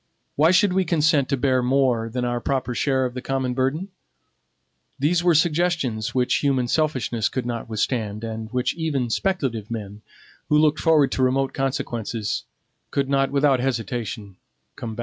[0.35, 3.89] Why should we consent to bear more than our proper share of the common burden?
[4.97, 10.01] These were suggestions which human selfishness could not withstand, and which even speculative men,
[10.49, 12.45] who looked forward to remote consequences,
[12.89, 14.37] could not, without hesitation,
[14.75, 14.99] combat.